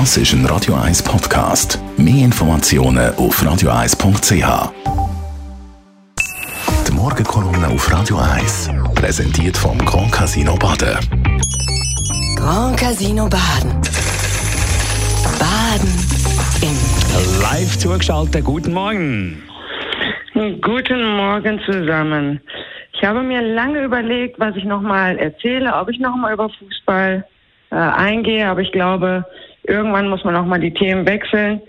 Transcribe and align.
Das 0.00 0.16
ist 0.16 0.32
ein 0.32 0.44
Radio 0.46 0.74
1 0.74 1.04
Podcast. 1.04 1.78
Mehr 1.96 2.24
Informationen 2.24 3.14
auf 3.14 3.40
radio1.ch. 3.40 4.72
Die 6.88 6.92
Morgenkolumne 6.92 7.68
auf 7.68 7.92
Radio 7.92 8.16
1 8.16 8.70
präsentiert 8.96 9.56
vom 9.56 9.78
Grand 9.78 10.10
Casino 10.10 10.56
Baden. 10.56 10.98
Grand 12.34 12.76
Casino 12.76 13.28
Baden. 13.28 13.70
Baden 15.38 15.94
im 16.60 17.40
Live 17.40 17.78
zugeschaltet, 17.78 18.44
guten 18.44 18.72
Morgen. 18.72 19.44
Guten 20.60 21.16
Morgen 21.16 21.60
zusammen. 21.66 22.40
Ich 22.94 23.04
habe 23.04 23.22
mir 23.22 23.42
lange 23.42 23.84
überlegt, 23.84 24.40
was 24.40 24.56
ich 24.56 24.64
nochmal 24.64 25.16
erzähle, 25.18 25.72
ob 25.72 25.88
ich 25.88 26.00
nochmal 26.00 26.32
über 26.32 26.50
Fußball 26.50 27.24
äh, 27.70 27.76
eingehe, 27.76 28.48
aber 28.48 28.60
ich 28.60 28.72
glaube, 28.72 29.24
irgendwann 29.64 30.08
muss 30.08 30.24
man 30.24 30.36
auch 30.36 30.44
mal 30.44 30.60
die 30.60 30.72
Themen 30.72 31.06
wechseln. 31.06 31.60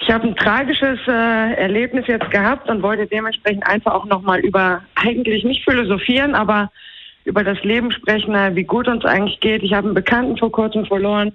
Ich 0.00 0.10
habe 0.10 0.28
ein 0.28 0.36
tragisches 0.36 0.98
äh, 1.08 1.54
Erlebnis 1.54 2.06
jetzt 2.06 2.30
gehabt 2.30 2.68
und 2.68 2.82
wollte 2.82 3.06
dementsprechend 3.06 3.66
einfach 3.66 3.94
auch 3.94 4.04
nochmal 4.04 4.40
über, 4.40 4.82
eigentlich 4.94 5.44
nicht 5.44 5.64
philosophieren, 5.64 6.34
aber 6.34 6.70
über 7.24 7.42
das 7.42 7.62
Leben 7.64 7.90
sprechen, 7.90 8.34
äh, 8.34 8.54
wie 8.54 8.64
gut 8.64 8.88
uns 8.88 9.04
eigentlich 9.04 9.40
geht. 9.40 9.62
Ich 9.62 9.72
habe 9.72 9.86
einen 9.86 9.94
Bekannten 9.94 10.36
vor 10.36 10.52
kurzem 10.52 10.86
verloren, 10.86 11.32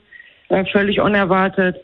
äh, 0.50 0.64
völlig 0.66 1.02
unerwartet. 1.02 1.78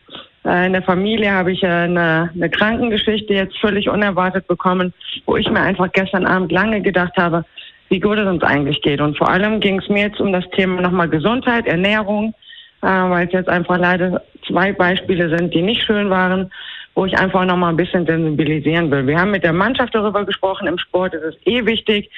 Äh, 0.46 0.68
in 0.68 0.74
der 0.74 0.84
Familie 0.84 1.32
habe 1.32 1.52
ich 1.52 1.64
äh, 1.64 1.68
eine, 1.68 2.30
eine 2.34 2.50
Krankengeschichte 2.50 3.34
jetzt 3.34 3.58
völlig 3.58 3.90
unerwartet 3.90 4.48
bekommen, 4.48 4.94
wo 5.26 5.36
ich 5.36 5.50
mir 5.50 5.62
einfach 5.62 5.92
gestern 5.92 6.26
Abend 6.26 6.52
lange 6.52 6.82
gedacht 6.82 7.18
habe, 7.18 7.44
wie 7.90 8.00
gut 8.00 8.18
es 8.18 8.28
uns 8.28 8.44
eigentlich 8.44 8.82
geht. 8.82 9.02
Und 9.02 9.18
vor 9.18 9.30
allem 9.30 9.60
ging 9.60 9.80
es 9.80 9.90
mir 9.90 10.04
jetzt 10.04 10.22
um 10.22 10.32
das 10.32 10.48
Thema 10.52 10.82
nochmal 10.82 11.10
Gesundheit, 11.10 11.68
Ernährung, 11.68 12.34
äh, 12.82 12.88
weil 12.88 13.28
es 13.28 13.34
jetzt 13.34 13.50
einfach 13.50 13.78
leider 13.78 14.22
zwei 14.48 14.72
Beispiele 14.72 15.36
sind, 15.36 15.54
die 15.54 15.62
nicht 15.62 15.84
schön 15.84 16.10
waren, 16.10 16.52
wo 16.96 17.06
ich 17.06 17.18
einfach 17.18 17.46
nochmal 17.46 17.74
ein 17.74 17.78
bisschen 17.78 18.06
sensibilisieren 18.06 18.90
will. 18.90 19.06
Wir 19.06 19.20
haben 19.20 19.32
mit 19.32 19.44
der 19.44 19.54
Mannschaft 19.54 19.94
darüber 19.94 20.26
gesprochen, 20.26 20.68
im 20.68 20.80
Sport 20.80 21.14
ist 21.14 21.24
es 21.24 21.36
eh 21.46 21.66
wichtig. 21.66 22.10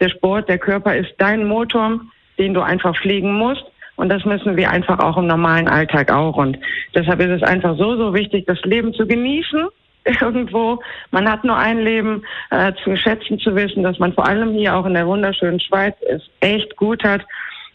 Der 0.00 0.10
Sport, 0.10 0.48
der 0.48 0.58
Körper 0.58 0.94
ist 0.94 1.14
dein 1.18 1.46
Motor, 1.46 2.00
den 2.38 2.52
du 2.52 2.60
einfach 2.60 2.94
pflegen 2.96 3.32
musst. 3.32 3.64
Und 3.96 4.10
das 4.10 4.24
müssen 4.26 4.56
wir 4.56 4.70
einfach 4.70 4.98
auch 4.98 5.16
im 5.16 5.26
normalen 5.26 5.68
Alltag 5.68 6.12
auch. 6.12 6.36
Und 6.36 6.58
deshalb 6.94 7.20
ist 7.20 7.30
es 7.30 7.42
einfach 7.42 7.76
so, 7.78 7.96
so 7.96 8.14
wichtig, 8.14 8.46
das 8.46 8.60
Leben 8.62 8.92
zu 8.92 9.06
genießen. 9.06 9.68
Irgendwo, 10.20 10.80
man 11.10 11.28
hat 11.28 11.44
nur 11.44 11.56
ein 11.56 11.80
Leben, 11.80 12.22
äh, 12.50 12.72
zu 12.84 12.94
schätzen 12.96 13.38
zu 13.38 13.56
wissen, 13.56 13.82
dass 13.82 13.98
man 13.98 14.12
vor 14.12 14.28
allem 14.28 14.52
hier 14.52 14.76
auch 14.76 14.86
in 14.86 14.94
der 14.94 15.06
wunderschönen 15.06 15.60
Schweiz 15.60 15.94
es 16.08 16.22
echt 16.40 16.76
gut 16.76 17.02
hat. 17.02 17.22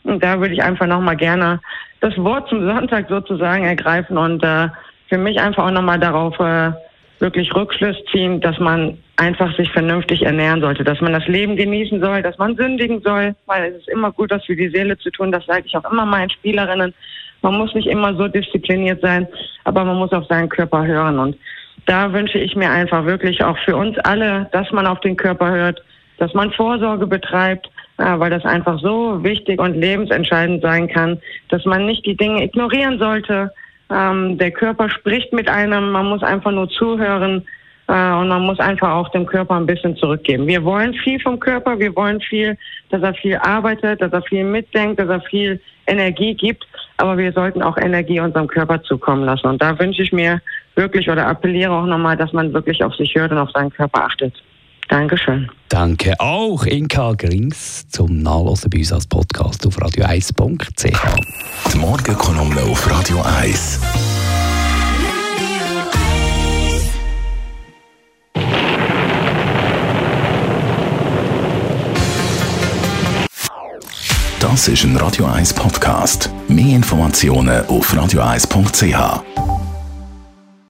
Und 0.03 0.23
da 0.23 0.39
würde 0.39 0.53
ich 0.53 0.63
einfach 0.63 0.87
nochmal 0.87 1.15
gerne 1.15 1.59
das 1.99 2.17
Wort 2.17 2.49
zum 2.49 2.65
Sonntag 2.65 3.07
sozusagen 3.09 3.65
ergreifen 3.65 4.17
und 4.17 4.43
äh, 4.43 4.69
für 5.07 5.17
mich 5.17 5.39
einfach 5.39 5.65
auch 5.65 5.71
nochmal 5.71 5.99
darauf 5.99 6.39
äh, 6.39 6.71
wirklich 7.19 7.53
Rückschluss 7.53 7.97
ziehen, 8.11 8.41
dass 8.41 8.57
man 8.59 8.97
einfach 9.17 9.55
sich 9.55 9.71
vernünftig 9.71 10.23
ernähren 10.23 10.61
sollte, 10.61 10.83
dass 10.83 10.99
man 11.01 11.13
das 11.13 11.27
Leben 11.27 11.55
genießen 11.55 12.01
soll, 12.01 12.23
dass 12.23 12.37
man 12.39 12.55
sündigen 12.55 13.01
soll, 13.01 13.35
weil 13.45 13.71
es 13.71 13.77
ist 13.77 13.89
immer 13.89 14.11
gut, 14.11 14.31
was 14.31 14.43
für 14.45 14.55
die 14.55 14.69
Seele 14.69 14.97
zu 14.97 15.11
tun. 15.11 15.31
Das 15.31 15.45
sage 15.45 15.63
ich 15.65 15.77
auch 15.77 15.89
immer 15.91 16.05
meinen 16.05 16.31
Spielerinnen. 16.31 16.93
Man 17.43 17.57
muss 17.57 17.73
nicht 17.75 17.87
immer 17.87 18.15
so 18.15 18.27
diszipliniert 18.27 19.01
sein, 19.01 19.27
aber 19.63 19.83
man 19.85 19.97
muss 19.97 20.11
auf 20.11 20.25
seinen 20.27 20.49
Körper 20.49 20.85
hören. 20.85 21.19
Und 21.19 21.37
da 21.85 22.11
wünsche 22.11 22.39
ich 22.39 22.55
mir 22.55 22.71
einfach 22.71 23.05
wirklich 23.05 23.43
auch 23.43 23.57
für 23.59 23.75
uns 23.75 23.97
alle, 23.99 24.49
dass 24.51 24.71
man 24.71 24.87
auf 24.87 24.99
den 25.01 25.15
Körper 25.15 25.51
hört, 25.51 25.83
dass 26.17 26.33
man 26.33 26.51
Vorsorge 26.51 27.05
betreibt, 27.05 27.69
ja, 28.01 28.19
weil 28.19 28.31
das 28.31 28.45
einfach 28.45 28.79
so 28.79 29.23
wichtig 29.23 29.61
und 29.61 29.75
lebensentscheidend 29.75 30.63
sein 30.63 30.87
kann, 30.87 31.19
dass 31.49 31.63
man 31.65 31.85
nicht 31.85 32.03
die 32.05 32.17
Dinge 32.17 32.43
ignorieren 32.43 32.97
sollte. 32.97 33.51
Ähm, 33.91 34.39
der 34.39 34.51
Körper 34.51 34.89
spricht 34.89 35.31
mit 35.33 35.47
einem, 35.47 35.91
man 35.91 36.07
muss 36.07 36.23
einfach 36.23 36.51
nur 36.51 36.67
zuhören 36.69 37.45
äh, 37.87 38.11
und 38.13 38.27
man 38.27 38.41
muss 38.41 38.59
einfach 38.59 38.89
auch 38.89 39.09
dem 39.09 39.27
Körper 39.27 39.55
ein 39.55 39.67
bisschen 39.67 39.95
zurückgeben. 39.97 40.47
Wir 40.47 40.63
wollen 40.63 40.95
viel 40.95 41.19
vom 41.19 41.39
Körper, 41.39 41.77
wir 41.77 41.95
wollen 41.95 42.19
viel, 42.21 42.57
dass 42.89 43.03
er 43.03 43.13
viel 43.13 43.35
arbeitet, 43.35 44.01
dass 44.01 44.11
er 44.11 44.23
viel 44.23 44.45
mitdenkt, 44.45 44.99
dass 44.99 45.09
er 45.09 45.21
viel 45.21 45.61
Energie 45.85 46.33
gibt, 46.33 46.65
aber 46.97 47.17
wir 47.17 47.31
sollten 47.33 47.61
auch 47.61 47.77
Energie 47.77 48.19
unserem 48.19 48.47
Körper 48.47 48.81
zukommen 48.81 49.25
lassen. 49.25 49.45
Und 49.45 49.61
da 49.61 49.77
wünsche 49.77 50.01
ich 50.01 50.11
mir 50.11 50.41
wirklich 50.75 51.07
oder 51.07 51.27
appelliere 51.27 51.71
auch 51.71 51.85
nochmal, 51.85 52.17
dass 52.17 52.33
man 52.33 52.51
wirklich 52.51 52.83
auf 52.83 52.95
sich 52.95 53.13
hört 53.13 53.31
und 53.31 53.37
auf 53.37 53.51
seinen 53.51 53.71
Körper 53.71 54.05
achtet. 54.05 54.33
Dankeschön. 54.91 55.49
Danke 55.69 56.19
auch 56.19 56.65
Inka 56.65 57.13
Grings 57.13 57.87
zum 57.87 58.21
Nachlesen 58.21 58.69
bei 58.69 58.79
uns 58.79 58.91
als 58.91 59.07
Podcast 59.07 59.65
auf 59.65 59.77
radio1.ch. 59.77 61.71
Die 61.73 61.77
Morgenkolumne 61.77 62.61
auf 62.63 62.91
Radio 62.91 63.21
1. 63.21 63.79
Das 74.41 74.67
ist 74.67 74.83
ein 74.83 74.97
Radio 74.97 75.25
1 75.27 75.53
Podcast. 75.53 76.29
Mehr 76.49 76.75
Informationen 76.75 77.65
auf 77.67 77.93
radio1.ch. 77.93 79.50